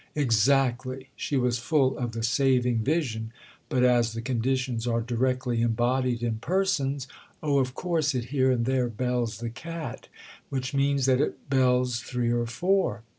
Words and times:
"Exactly"—she 0.15 1.37
was 1.37 1.59
full 1.59 1.95
of 1.95 2.13
the 2.13 2.23
saving 2.23 2.79
vision; 2.79 3.31
"but 3.69 3.83
as 3.83 4.13
the 4.13 4.21
conditions 4.23 4.87
are 4.87 4.99
directly 4.99 5.61
embodied 5.61 6.23
in 6.23 6.39
persons——" 6.39 7.07
"Oh, 7.43 7.59
of 7.59 7.75
course 7.75 8.15
it 8.15 8.25
here 8.33 8.49
and 8.51 8.65
there 8.65 8.89
bells 8.89 9.37
the 9.37 9.51
cat; 9.51 10.07
which 10.49 10.73
means 10.73 11.05
that 11.05 11.21
it 11.21 11.47
bells 11.51 11.99
three 11.99 12.31
or 12.31 12.47
four." 12.47 13.03